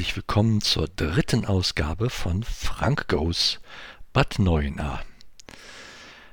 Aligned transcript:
Herzlich 0.00 0.16
willkommen 0.16 0.62
zur 0.62 0.88
dritten 0.88 1.44
Ausgabe 1.44 2.08
von 2.08 2.42
Frank 2.42 3.06
Goes 3.08 3.60
Bad 4.14 4.38
Neuenahr. 4.38 5.04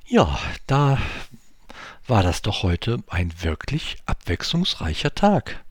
Ja, 0.06 0.40
da 0.68 0.98
war 2.08 2.24
das 2.24 2.42
doch 2.42 2.64
heute 2.64 3.04
ein 3.08 3.34
wirklich 3.44 3.98
abwechslungsreicher 4.06 5.14
Tag. 5.16 5.66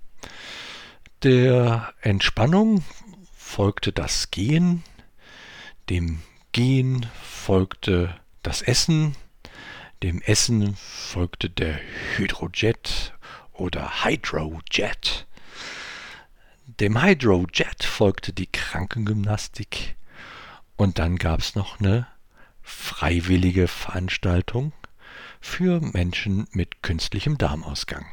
Der 1.23 1.95
Entspannung 2.03 2.85
folgte 3.35 3.93
das 3.93 4.31
Gehen, 4.31 4.83
dem 5.89 6.21
Gehen 6.53 7.07
folgte 7.23 8.15
das 8.43 8.61
Essen, 8.61 9.17
dem 10.03 10.21
Essen 10.21 10.77
folgte 10.77 11.49
der 11.49 11.81
Hydrojet 12.19 13.15
oder 13.55 14.05
Hydrojet. 14.05 15.27
Dem 16.69 17.01
Hydrojet 17.01 17.85
folgte 17.85 18.33
die 18.33 18.49
Krankengymnastik 18.49 19.95
und 20.75 20.99
dann 20.99 21.17
gab 21.17 21.39
es 21.39 21.55
noch 21.55 21.79
eine 21.79 22.09
freiwillige 22.61 23.69
Veranstaltung 23.69 24.73
für 25.41 25.81
Menschen 25.81 26.49
mit 26.51 26.83
künstlichem 26.83 27.39
Darmausgang. 27.39 28.05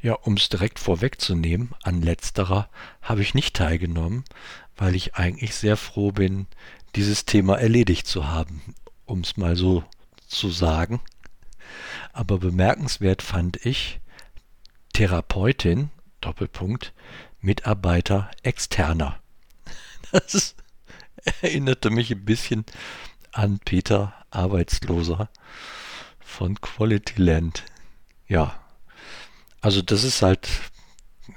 Ja, 0.00 0.12
um 0.12 0.34
es 0.34 0.48
direkt 0.48 0.78
vorwegzunehmen, 0.78 1.74
an 1.82 2.02
letzterer 2.02 2.70
habe 3.02 3.22
ich 3.22 3.34
nicht 3.34 3.56
teilgenommen, 3.56 4.24
weil 4.76 4.94
ich 4.94 5.16
eigentlich 5.16 5.56
sehr 5.56 5.76
froh 5.76 6.12
bin, 6.12 6.46
dieses 6.94 7.24
Thema 7.24 7.58
erledigt 7.58 8.06
zu 8.06 8.28
haben, 8.28 8.76
um 9.06 9.22
es 9.22 9.36
mal 9.36 9.56
so 9.56 9.82
zu 10.28 10.50
sagen. 10.50 11.00
Aber 12.12 12.38
bemerkenswert 12.38 13.22
fand 13.22 13.66
ich, 13.66 13.98
Therapeutin, 14.92 15.90
Doppelpunkt, 16.20 16.92
Mitarbeiter 17.40 18.30
externer. 18.42 19.18
Das 20.12 20.56
erinnerte 21.42 21.90
mich 21.90 22.10
ein 22.10 22.24
bisschen 22.24 22.64
an 23.32 23.60
Peter 23.60 24.14
Arbeitsloser 24.30 25.28
von 26.18 26.60
Quality 26.60 27.22
Land. 27.22 27.64
Ja, 28.26 28.58
also 29.60 29.82
das 29.82 30.04
ist 30.04 30.22
halt, 30.22 30.48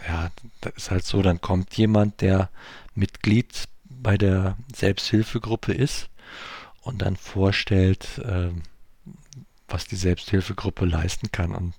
ja, 0.08 0.32
das 0.62 0.74
ist 0.76 0.92
halt 0.92 1.06
so, 1.06 1.22
dann 1.22 1.42
kommt 1.42 1.76
jemand, 1.76 2.22
der 2.22 2.50
Mitglied 2.96 3.68
bei 3.84 4.18
der 4.18 4.58
Selbsthilfegruppe 4.74 5.74
ist 5.74 6.10
und 6.82 7.02
dann 7.02 7.16
vorstellt, 7.16 8.20
äh, 8.20 8.50
was 9.68 9.86
die 9.86 9.96
Selbsthilfegruppe 9.96 10.86
leisten 10.86 11.32
kann 11.32 11.54
und 11.54 11.74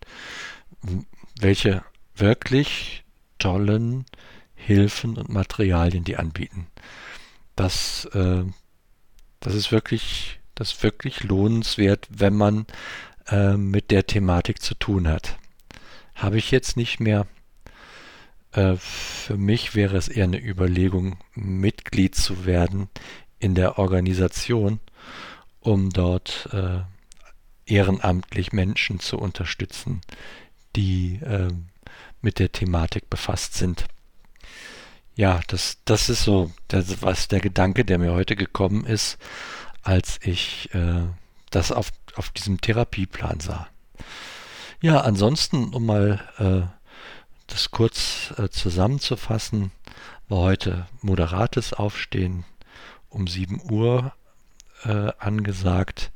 welche 1.41 1.85
wirklich 2.17 3.05
tollen 3.39 4.07
Hilfen 4.55 5.17
und 5.17 5.29
Materialien 5.29 6.05
die 6.05 6.17
anbieten. 6.17 6.67
Das, 7.57 8.07
äh, 8.07 8.45
das 9.41 9.55
ist 9.55 9.73
wirklich, 9.73 10.41
das 10.55 10.73
ist 10.73 10.83
wirklich 10.83 11.23
lohnenswert, 11.23 12.09
wenn 12.11 12.35
man 12.35 12.67
äh, 13.29 13.57
mit 13.57 13.91
der 13.91 14.07
Thematik 14.07 14.63
zu 14.63 14.75
tun 14.75 15.09
hat. 15.09 15.39
Habe 16.15 16.39
ich 16.39 16.51
jetzt 16.51 16.77
nicht 16.77 17.01
mehr. 17.01 17.27
Äh, 18.53 18.77
für 18.77 19.37
mich 19.37 19.75
wäre 19.75 19.97
es 19.97 20.09
eher 20.09 20.25
eine 20.25 20.43
Überlegung, 20.43 21.19
Mitglied 21.35 22.15
zu 22.15 22.47
werden 22.47 22.89
in 23.39 23.55
der 23.55 23.79
Organisation, 23.79 24.81
um 25.61 25.91
dort 25.91 26.49
äh, 26.53 26.81
ehrenamtlich 27.67 28.53
Menschen 28.53 29.01
zu 29.01 29.19
unterstützen, 29.19 30.01
die 30.77 31.17
äh, 31.17 31.49
mit 32.25 32.39
der 32.39 32.51
Thematik 32.51 33.09
befasst 33.11 33.55
sind. 33.55 33.85
Ja, 35.15 35.41
das, 35.47 35.79
das 35.85 36.09
ist 36.09 36.25
so, 36.25 36.51
das, 36.67 37.03
was 37.03 37.29
der 37.29 37.41
Gedanke, 37.41 37.85
der 37.85 37.99
mir 37.99 38.13
heute 38.13 38.35
gekommen 38.35 38.85
ist, 38.85 39.19
als 39.83 40.19
ich 40.23 40.75
äh, 40.75 41.03
das 41.51 41.71
auf, 41.71 41.93
auf 42.17 42.31
diesem 42.31 42.61
Therapieplan 42.61 43.39
sah. 43.39 43.69
Ja, 44.81 45.03
ansonsten, 45.03 45.73
um 45.73 45.87
mal 45.87 46.21
äh, 46.39 46.67
das 47.47 47.71
kurz 47.71 48.35
äh, 48.39 48.49
zusammenzufassen, 48.49 49.71
war 50.29 50.39
heute 50.39 50.87
moderates 51.01 51.75
Aufstehen 51.75 52.45
um 53.09 53.27
7 53.29 53.71
Uhr 53.71 54.13
äh, 54.85 55.13
angesagt. 55.19 56.11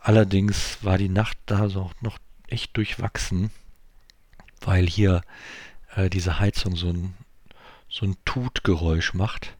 Allerdings 0.00 0.78
war 0.82 0.98
die 0.98 1.08
Nacht 1.08 1.38
da 1.46 1.68
so 1.68 1.90
noch 2.00 2.18
echt 2.48 2.76
durchwachsen, 2.76 3.50
weil 4.64 4.86
hier 4.86 5.22
äh, 5.94 6.10
diese 6.10 6.38
Heizung 6.38 6.76
so 6.76 6.88
ein, 6.88 7.14
so 7.88 8.06
ein 8.06 8.16
Tutgeräusch 8.24 9.14
macht. 9.14 9.54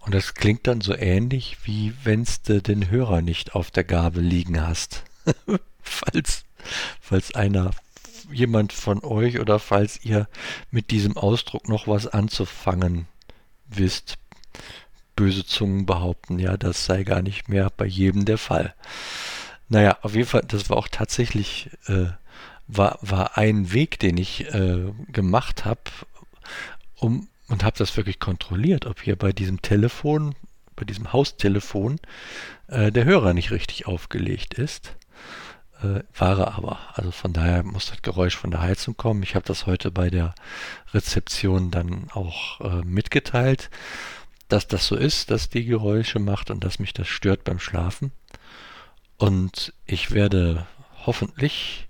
Und 0.00 0.14
das 0.14 0.34
klingt 0.34 0.66
dann 0.66 0.80
so 0.80 0.94
ähnlich, 0.94 1.58
wie 1.64 1.94
wenn's 2.04 2.42
du 2.42 2.60
den 2.60 2.90
Hörer 2.90 3.22
nicht 3.22 3.54
auf 3.54 3.70
der 3.70 3.84
Gabel 3.84 4.22
liegen 4.22 4.60
hast. 4.60 5.04
falls 5.82 6.44
falls 7.00 7.34
einer, 7.34 7.70
jemand 8.32 8.72
von 8.72 9.04
euch 9.04 9.38
oder 9.38 9.58
falls 9.58 10.04
ihr 10.04 10.28
mit 10.70 10.90
diesem 10.90 11.16
Ausdruck 11.16 11.68
noch 11.68 11.86
was 11.86 12.06
anzufangen 12.06 13.06
wisst. 13.66 14.16
Böse 15.16 15.46
Zungen 15.46 15.86
behaupten, 15.86 16.38
ja, 16.38 16.56
das 16.56 16.86
sei 16.86 17.04
gar 17.04 17.22
nicht 17.22 17.48
mehr 17.48 17.70
bei 17.76 17.86
jedem 17.86 18.24
der 18.24 18.38
Fall. 18.38 18.74
Naja, 19.68 19.98
auf 20.02 20.14
jeden 20.14 20.26
Fall, 20.26 20.42
das 20.46 20.68
war 20.70 20.76
auch 20.76 20.88
tatsächlich, 20.88 21.70
äh, 21.86 22.06
war, 22.66 22.98
war 23.02 23.36
ein 23.36 23.72
Weg, 23.72 23.98
den 23.98 24.16
ich 24.16 24.52
äh, 24.54 24.92
gemacht 25.08 25.64
habe, 25.64 25.82
um 26.96 27.28
und 27.48 27.62
habe 27.62 27.76
das 27.76 27.94
wirklich 27.98 28.20
kontrolliert, 28.20 28.86
ob 28.86 29.02
hier 29.02 29.16
bei 29.16 29.32
diesem 29.32 29.60
Telefon, 29.60 30.34
bei 30.76 30.86
diesem 30.86 31.12
Haustelefon, 31.12 32.00
äh, 32.68 32.90
der 32.90 33.04
Hörer 33.04 33.34
nicht 33.34 33.50
richtig 33.50 33.86
aufgelegt 33.86 34.54
ist 34.54 34.96
äh, 35.84 36.02
war 36.16 36.56
aber. 36.56 36.78
Also 36.94 37.10
von 37.10 37.32
daher 37.32 37.62
muss 37.62 37.86
das 37.86 38.02
Geräusch 38.02 38.36
von 38.36 38.50
der 38.50 38.62
Heizung 38.62 38.96
kommen. 38.96 39.22
Ich 39.22 39.34
habe 39.34 39.44
das 39.44 39.66
heute 39.66 39.90
bei 39.90 40.10
der 40.10 40.34
Rezeption 40.92 41.70
dann 41.70 42.08
auch 42.12 42.60
äh, 42.60 42.82
mitgeteilt, 42.84 43.70
dass 44.48 44.66
das 44.66 44.86
so 44.86 44.96
ist, 44.96 45.30
dass 45.30 45.48
die 45.48 45.64
Geräusche 45.64 46.18
macht 46.18 46.50
und 46.50 46.64
dass 46.64 46.78
mich 46.78 46.92
das 46.92 47.08
stört 47.08 47.44
beim 47.44 47.58
Schlafen. 47.58 48.12
Und 49.16 49.72
ich 49.86 50.10
werde 50.10 50.66
hoffentlich 51.06 51.88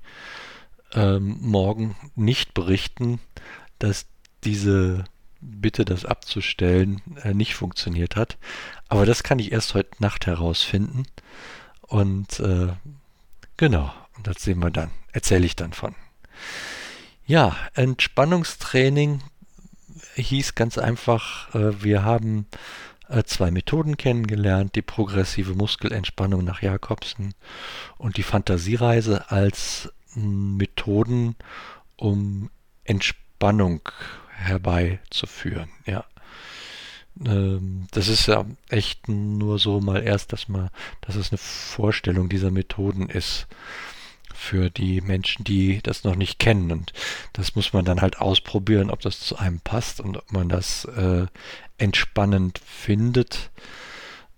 ähm, 0.95 1.39
morgen 1.41 1.97
nicht 2.15 2.55
berichten, 2.55 3.21
dass 3.79 4.07
diese 4.45 5.05
Bitte, 5.41 5.85
das 5.85 6.07
abzustellen, 6.07 7.03
äh, 7.23 7.35
nicht 7.35 7.55
funktioniert 7.55 8.17
hat. 8.17 8.39
Aber 8.89 9.05
das 9.05 9.23
kann 9.23 9.39
ich 9.39 9.53
erst 9.53 9.75
heute 9.75 9.91
Nacht 9.99 10.27
herausfinden. 10.27 11.05
Und 11.83 12.41
äh, 12.41 12.69
Genau, 13.57 13.93
das 14.23 14.43
sehen 14.43 14.59
wir 14.59 14.71
dann. 14.71 14.91
Erzähle 15.13 15.47
ich 15.47 15.55
dann 15.55 15.73
von. 15.73 15.95
Ja, 17.27 17.57
Entspannungstraining 17.75 19.23
hieß 20.17 20.57
ganz 20.57 20.77
einfach, 20.77 21.55
äh, 21.55 21.83
wir 21.83 22.03
haben 22.03 22.47
äh, 23.09 23.23
zwei 23.23 23.51
Methoden 23.51 23.97
kennengelernt, 23.97 24.75
die 24.75 24.83
progressive 24.83 25.55
Muskelentspannung 25.55 26.45
nach 26.45 26.63
Jakobsen 26.63 27.35
und 27.97 28.17
die 28.17 28.23
Fantasiereise 28.25 29.31
als 29.31 29.93
Methoden, 30.15 31.37
um 31.97 32.51
Entspannung 32.85 33.81
herbeizuführen. 34.31 35.71
Ja. 35.87 36.05
Ähm, 37.25 37.87
das 37.93 38.09
ist 38.09 38.27
ja 38.27 38.45
echt 38.69 39.09
nur 39.09 39.59
so 39.59 39.81
mal 39.81 40.03
erst, 40.03 40.33
dass 40.33 40.49
man, 40.49 40.71
dass 41.01 41.17
es 41.17 41.31
eine 41.31 41.39
Vorstellung 41.39 42.29
dieser 42.29 42.51
Methoden 42.51 43.09
ist 43.09 43.47
für 44.35 44.69
die 44.69 45.01
Menschen, 45.01 45.45
die 45.45 45.81
das 45.83 46.05
noch 46.05 46.17
nicht 46.17 46.39
kennen. 46.39 46.73
Und 46.73 46.93
das 47.33 47.55
muss 47.55 47.73
man 47.73 47.85
dann 47.85 48.03
halt 48.03 48.19
ausprobieren, 48.19 48.91
ob 48.91 49.01
das 49.01 49.21
zu 49.21 49.37
einem 49.37 49.61
passt 49.61 50.01
und 50.01 50.17
ob 50.17 50.33
man 50.33 50.49
das 50.49 50.85
äh, 50.87 51.27
entspannend 51.79 52.59
findet, 52.59 53.51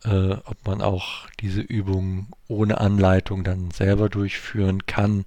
äh, 0.06 0.34
ob 0.44 0.66
man 0.66 0.80
auch 0.80 1.28
diese 1.40 1.60
Übung 1.60 2.28
ohne 2.48 2.80
Anleitung 2.80 3.44
dann 3.44 3.70
selber 3.70 4.08
durchführen 4.08 4.86
kann. 4.86 5.24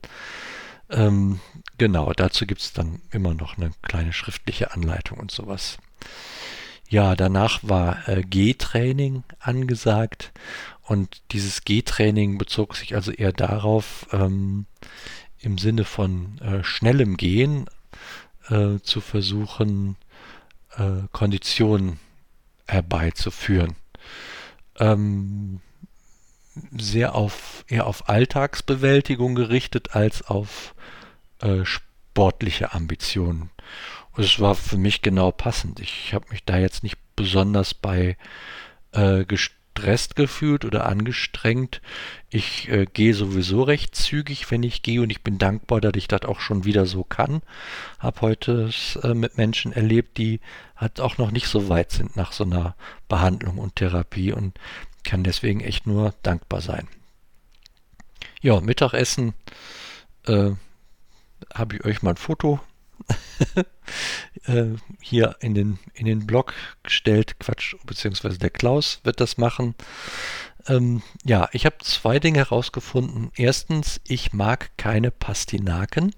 Ähm, 0.90 1.40
genau, 1.78 2.12
dazu 2.14 2.46
gibt 2.46 2.62
es 2.62 2.74
dann 2.74 3.02
immer 3.12 3.34
noch 3.34 3.58
eine 3.58 3.72
kleine 3.82 4.14
schriftliche 4.14 4.72
Anleitung 4.72 5.20
und 5.20 5.32
sowas. 5.32 5.78
Ja, 6.88 7.16
danach 7.16 7.60
war 7.62 8.08
äh, 8.08 8.24
G-Training 8.24 9.24
angesagt 9.40 10.32
und 10.82 11.22
dieses 11.32 11.64
G-Training 11.64 12.40
bezog 12.40 12.76
sich 12.76 12.96
also 12.96 13.12
eher 13.12 13.34
darauf, 13.34 14.08
ähm, 14.12 14.66
im 15.38 15.58
Sinne 15.58 15.86
von 15.86 16.40
äh, 16.40 16.64
schnellem 16.64 17.16
Gehen 17.16 17.70
äh, 18.50 18.80
zu 18.82 19.02
versuchen, 19.02 19.98
äh, 20.78 21.08
Konditionen 21.12 22.00
herbeizuführen. 22.68 23.76
Ähm, 24.80 25.62
sehr 26.78 27.16
auf, 27.16 27.64
eher 27.68 27.88
auf 27.88 28.10
Alltagsbewältigung 28.10 29.36
gerichtet 29.36 29.96
als 29.96 30.22
auf 30.28 30.76
äh, 31.42 31.64
sportliche 31.64 32.74
Ambitionen. 32.74 33.50
es 34.18 34.40
war 34.40 34.56
für 34.56 34.78
mich 34.78 35.02
genau 35.02 35.32
passend. 35.32 35.80
Ich 35.80 36.14
habe 36.14 36.26
mich 36.32 36.44
da 36.44 36.58
jetzt 36.58 36.84
nicht 36.84 36.98
besonders 37.16 37.74
bei 37.74 38.18
äh, 38.92 39.24
gestresst 39.80 40.16
gefühlt 40.16 40.66
oder 40.66 40.86
angestrengt. 40.86 41.82
Ich 42.30 42.70
äh, 42.70 42.86
gehe 42.86 43.14
sowieso 43.14 43.64
recht 43.64 43.96
zügig, 43.96 44.52
wenn 44.52 44.64
ich 44.64 44.82
gehe 44.82 45.02
und 45.02 45.10
ich 45.10 45.24
bin 45.24 45.38
dankbar, 45.38 45.82
dass 45.82 45.94
ich 45.96 46.08
das 46.08 46.24
auch 46.24 46.40
schon 46.40 46.66
wieder 46.66 46.86
so 46.86 47.04
kann. 47.04 47.42
Hab 47.98 48.22
heute 48.22 48.70
äh, 49.04 49.14
mit 49.14 49.38
Menschen 49.38 49.72
erlebt, 49.72 50.18
die 50.18 50.42
halt 50.76 51.00
auch 51.00 51.18
noch 51.18 51.32
nicht 51.32 51.48
so 51.48 51.70
weit 51.70 51.92
sind 51.92 52.16
nach 52.16 52.34
so 52.34 52.44
einer 52.44 52.76
Behandlung 53.08 53.58
und 53.58 53.78
Therapie 53.78 54.34
und 54.34 54.60
kann 55.04 55.24
deswegen 55.24 55.62
echt 55.62 55.88
nur 55.88 56.14
dankbar 56.24 56.62
sein. 56.62 56.88
Ja, 58.42 58.60
Mittagessen 58.60 59.34
äh, 60.28 60.52
habe 61.54 61.76
ich 61.76 61.86
euch 61.86 62.02
mal 62.02 62.12
ein 62.12 62.18
Foto 62.18 62.60
hier 65.02 65.36
in 65.40 65.54
den, 65.54 65.80
in 65.94 66.06
den 66.06 66.26
Blog 66.28 66.54
gestellt. 66.84 67.40
Quatsch, 67.40 67.76
beziehungsweise 67.86 68.38
der 68.38 68.50
Klaus 68.50 69.00
wird 69.04 69.20
das 69.20 69.38
machen. 69.38 69.76
Ähm, 70.68 71.02
ja, 71.24 71.50
ich 71.52 71.66
habe 71.66 71.78
zwei 71.82 72.20
Dinge 72.20 72.40
herausgefunden. 72.40 73.32
Erstens, 73.36 74.02
ich 74.08 74.34
mag 74.34 74.72
keine 74.78 75.12
Pastinaken. 75.12 76.14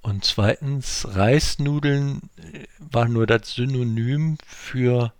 Und 0.00 0.24
zweitens, 0.24 1.06
Reisnudeln 1.08 2.28
äh, 2.36 2.66
war 2.78 3.08
nur 3.08 3.26
das 3.26 3.54
Synonym 3.54 4.36
für 4.46 5.12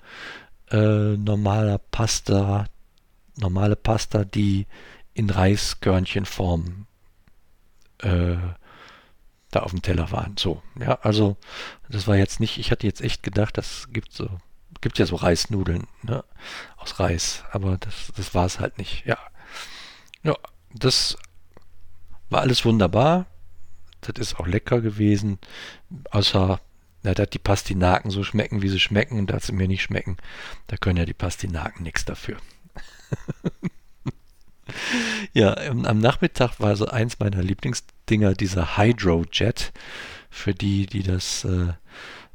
äh, 0.71 1.17
normaler 1.17 1.79
Pasta, 1.79 2.67
normale 3.37 3.77
Pasta, 3.77 4.25
die 4.25 4.67
in 5.15 5.31
Reiskörnchenform 5.31 6.87
äh, 8.03 8.37
da 9.55 9.61
auf 9.61 9.71
dem 9.71 9.83
Teller 9.83 10.11
waren. 10.11 10.37
So, 10.37 10.63
ja, 10.79 10.99
also 11.03 11.37
das 11.89 12.07
war 12.07 12.17
jetzt 12.17 12.41
nicht, 12.41 12.59
ich 12.59 12.71
hatte 12.71 12.87
jetzt 12.87 13.01
echt 13.01 13.23
gedacht, 13.23 13.57
das 13.57 13.89
gibt 13.93 14.13
so, 14.13 14.29
gibt 14.81 14.99
ja 14.99 15.07
so 15.07 15.17
Reisnudeln, 15.17 15.87
ne, 16.03 16.25
aus 16.77 16.99
Reis, 17.01 17.45
aber 17.53 17.77
das, 17.79 18.13
das 18.17 18.35
war 18.35 18.47
es 18.47 18.61
halt 18.61 18.79
nicht, 18.79 19.07
ja. 19.07 19.19
Ja, 20.23 20.37
das 20.73 21.17
war 22.31 22.41
alles 22.41 22.65
wunderbar, 22.65 23.27
das 24.01 24.21
ist 24.21 24.41
auch 24.41 24.47
lecker 24.47 24.81
gewesen, 24.81 25.39
außer, 26.11 26.61
ja, 27.03 27.15
dass 27.15 27.31
die 27.31 27.39
Pastinaken 27.39 28.11
so 28.11 28.25
schmecken, 28.25 28.63
wie 28.63 28.69
sie 28.69 28.81
schmecken 28.81 29.19
und 29.19 29.31
dass 29.31 29.47
sie 29.47 29.53
mir 29.53 29.69
nicht 29.69 29.83
schmecken, 29.83 30.17
da 30.67 30.77
können 30.77 30.97
ja 30.97 31.05
die 31.05 31.15
Pastinaken 31.15 31.83
nichts 31.83 32.05
dafür. 32.05 32.39
Ja, 35.33 35.59
ähm, 35.61 35.85
am 35.85 35.99
Nachmittag 35.99 36.61
war 36.61 36.77
so 36.77 36.87
eins 36.87 37.19
meiner 37.19 37.43
Lieblingsdinger 37.43 38.35
dieser 38.35 38.77
Hydrojet. 38.77 39.73
Für 40.31 40.55
die, 40.55 40.87
die 40.87 41.03
das 41.03 41.45
äh, 41.45 41.73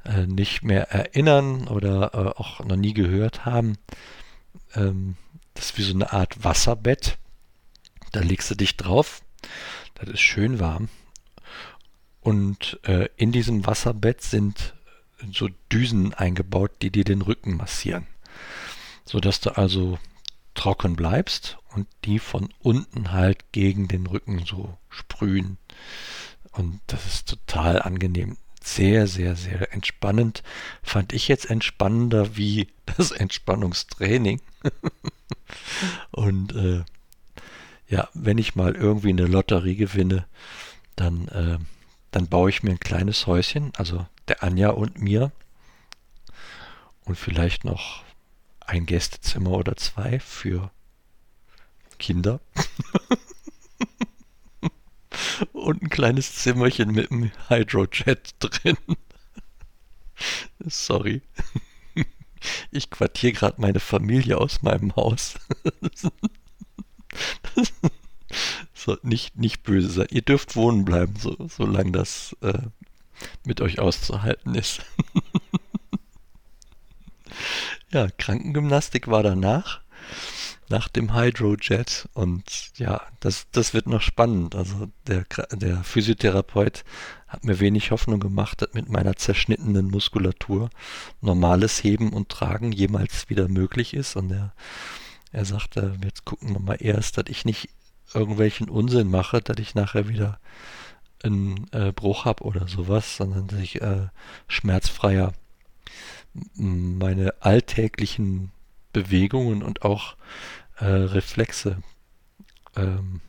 äh, 0.06 0.26
nicht 0.26 0.64
mehr 0.64 0.92
erinnern 0.92 1.68
oder 1.68 2.14
äh, 2.14 2.40
auch 2.40 2.64
noch 2.64 2.76
nie 2.76 2.94
gehört 2.94 3.46
haben. 3.46 3.78
Ähm, 4.76 5.16
das 5.54 5.72
ist 5.72 5.78
wie 5.78 5.84
so 5.84 5.94
eine 5.94 6.12
Art 6.14 6.44
Wasserbett. 6.44 7.18
Da 8.12 8.22
legst 8.22 8.50
du 8.50 8.56
dich 8.56 8.78
drauf. 8.78 9.22
Das 9.96 10.10
ist 10.10 10.22
schön 10.22 10.60
warm. 10.60 10.90
Und 12.22 12.80
äh, 12.84 13.10
in 13.18 13.32
diesem 13.32 13.66
Wasserbett 13.66 14.22
sind 14.22 14.74
so 15.32 15.50
Düsen 15.72 16.14
eingebaut, 16.14 16.72
die 16.82 16.92
dir 16.92 17.04
den 17.04 17.22
Rücken 17.22 17.58
massieren. 17.58 18.08
Sodass 19.06 19.42
du 19.42 19.58
also 19.58 20.00
trocken 20.60 20.98
bleibst 20.98 21.58
und 21.74 21.88
die 22.04 22.20
von 22.20 22.50
unten 22.60 23.14
halt 23.14 23.54
gegen 23.54 23.88
den 23.88 24.06
Rücken 24.08 24.44
so 24.46 24.78
sprühen. 24.90 25.58
Und 26.52 26.82
das 26.88 27.06
ist 27.06 27.30
total 27.30 27.82
angenehm. 27.82 28.36
Sehr, 28.62 29.08
sehr, 29.08 29.38
sehr 29.38 29.72
entspannend. 29.74 30.44
Fand 30.84 31.14
ich 31.14 31.30
jetzt 31.30 31.50
entspannender 31.50 32.36
wie 32.36 32.68
das 32.98 33.12
Entspannungstraining. 33.12 34.42
und 36.12 36.54
äh, 36.54 36.84
ja, 37.88 38.10
wenn 38.14 38.38
ich 38.38 38.56
mal 38.56 38.76
irgendwie 38.76 39.10
eine 39.10 39.28
Lotterie 39.28 39.78
gewinne, 39.78 40.26
dann, 40.98 41.30
äh, 41.30 41.58
dann 42.12 42.28
baue 42.28 42.50
ich 42.50 42.64
mir 42.64 42.72
ein 42.72 42.82
kleines 42.82 43.28
Häuschen, 43.28 43.72
also 43.78 44.06
der 44.28 44.44
Anja 44.44 44.72
und 44.72 45.02
mir. 45.02 45.32
Und 47.06 47.16
vielleicht 47.16 47.64
noch 47.64 48.04
ein 48.70 48.86
Gästezimmer 48.86 49.52
oder 49.52 49.76
zwei 49.76 50.20
für 50.20 50.72
Kinder. 51.98 52.40
Und 55.54 55.82
ein 55.82 55.90
kleines 55.90 56.36
Zimmerchen 56.36 56.92
mit 56.92 57.12
einem 57.12 57.32
Hydrojet 57.48 58.36
drin. 58.40 58.78
Sorry. 60.60 61.22
Ich 62.72 62.90
quartiere 62.90 63.34
gerade 63.34 63.60
meine 63.60 63.80
Familie 63.80 64.38
aus 64.38 64.62
meinem 64.62 64.96
Haus. 64.96 65.36
so, 68.74 68.98
nicht, 69.02 69.36
nicht 69.36 69.64
böse 69.64 69.90
sein. 69.90 70.08
Ihr 70.12 70.22
dürft 70.22 70.56
wohnen 70.56 70.86
bleiben, 70.86 71.16
so, 71.18 71.36
solange 71.50 71.92
das 71.92 72.36
äh, 72.42 72.62
mit 73.44 73.62
euch 73.62 73.80
auszuhalten 73.80 74.56
ist. 74.56 74.82
Ja, 77.92 78.08
Krankengymnastik 78.18 79.08
war 79.08 79.24
danach 79.24 79.82
nach 80.70 80.88
dem 80.88 81.16
Hydrojet. 81.16 82.08
Und 82.14 82.44
ja, 82.78 83.02
das, 83.20 83.48
das 83.52 83.74
wird 83.74 83.88
noch 83.88 84.02
spannend. 84.02 84.56
Also 84.56 84.88
der, 85.08 85.26
der 85.52 85.84
Physiotherapeut 85.84 86.86
hat 87.28 87.44
mir 87.44 87.60
wenig 87.60 87.92
Hoffnung 87.92 88.20
gemacht, 88.20 88.62
dass 88.62 88.74
mit 88.74 88.90
meiner 88.90 89.16
zerschnittenen 89.16 89.88
Muskulatur 89.88 90.70
normales 91.22 91.84
Heben 91.84 92.14
und 92.14 92.30
Tragen 92.30 92.72
jemals 92.72 93.30
wieder 93.30 93.48
möglich 93.48 93.94
ist. 93.94 94.16
Und 94.16 94.32
er, 94.32 94.54
er 95.32 95.46
sagte, 95.46 95.98
jetzt 96.04 96.26
gucken 96.26 96.54
wir 96.54 96.60
mal 96.60 96.78
erst, 96.80 97.18
dass 97.18 97.26
ich 97.28 97.46
nicht 97.46 97.70
irgendwelchen 98.14 98.70
Unsinn 98.70 99.10
mache, 99.10 99.42
dass 99.42 99.58
ich 99.58 99.76
nachher 99.76 100.08
wieder 100.08 100.40
einen 101.24 101.68
äh, 101.74 101.92
Bruch 101.92 102.26
habe 102.26 102.44
oder 102.44 102.68
sowas, 102.68 103.18
sondern 103.18 103.48
dass 103.48 103.60
ich 103.60 103.82
äh, 103.82 104.08
schmerzfreier 104.48 105.34
meine 106.56 107.34
alltäglichen 107.42 108.52
Bewegungen 108.94 109.64
und 109.64 109.84
auch 109.84 110.16
äh, 110.78 110.86
Reflexe 110.86 111.82
ähm, 112.76 113.22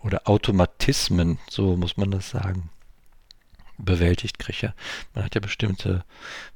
oder 0.00 0.28
Automatismen, 0.28 1.38
so 1.48 1.76
muss 1.76 1.96
man 1.96 2.10
das 2.10 2.30
sagen, 2.30 2.70
bewältigt 3.78 4.38
kriege. 4.38 4.74
Man 5.14 5.24
hat 5.24 5.34
ja 5.34 5.40
bestimmte 5.40 6.04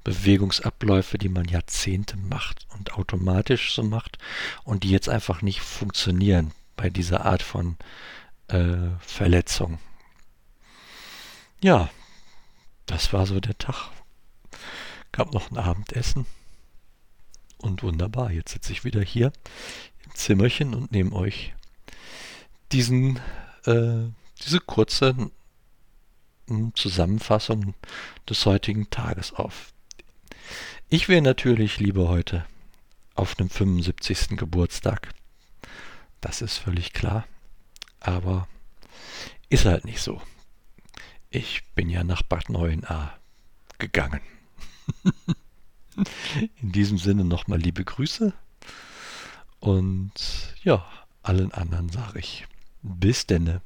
Bewegungsabläufe, 0.04 1.18
die 1.18 1.28
man 1.28 1.46
Jahrzehnte 1.46 2.16
macht 2.16 2.66
und 2.76 2.94
automatisch 2.94 3.74
so 3.74 3.82
macht 3.82 4.18
und 4.64 4.84
die 4.84 4.90
jetzt 4.90 5.08
einfach 5.08 5.42
nicht 5.42 5.60
funktionieren 5.60 6.52
bei 6.76 6.90
dieser 6.90 7.24
Art 7.24 7.42
von 7.42 7.76
äh, 8.48 8.90
Verletzung. 9.00 9.78
Ja, 11.60 11.90
das 12.86 13.12
war 13.12 13.26
so 13.26 13.40
der 13.40 13.58
Tag. 13.58 13.90
Gab 15.12 15.32
noch 15.32 15.50
ein 15.50 15.58
Abendessen 15.58 16.26
und 17.58 17.82
wunderbar. 17.82 18.30
Jetzt 18.30 18.52
sitze 18.52 18.72
ich 18.72 18.84
wieder 18.84 19.02
hier 19.02 19.32
im 20.04 20.14
Zimmerchen 20.14 20.74
und 20.74 20.92
nehme 20.92 21.12
euch 21.12 21.54
diesen, 22.72 23.18
äh, 23.64 24.08
diese 24.42 24.60
kurze 24.60 25.30
Zusammenfassung 26.74 27.74
des 28.28 28.46
heutigen 28.46 28.88
Tages 28.90 29.32
auf. 29.32 29.72
Ich 30.88 31.08
wäre 31.08 31.20
natürlich 31.20 31.78
lieber 31.78 32.08
heute 32.08 32.46
auf 33.14 33.38
einem 33.38 33.50
75. 33.50 34.36
Geburtstag. 34.38 35.12
Das 36.20 36.40
ist 36.40 36.56
völlig 36.56 36.92
klar. 36.92 37.26
Aber 38.00 38.48
ist 39.50 39.64
halt 39.64 39.84
nicht 39.84 40.00
so. 40.00 40.22
Ich 41.30 41.64
bin 41.74 41.90
ja 41.90 42.04
nach 42.04 42.22
Bad 42.22 42.46
9a 42.46 43.10
gegangen. 43.78 44.20
In 46.62 46.72
diesem 46.72 46.98
Sinne 46.98 47.24
nochmal 47.24 47.58
liebe 47.58 47.84
Grüße. 47.84 48.32
Und 49.60 50.12
ja, 50.62 50.86
allen 51.22 51.52
anderen 51.52 51.88
sage 51.88 52.20
ich 52.20 52.46
bis 52.82 53.26
denne. 53.26 53.60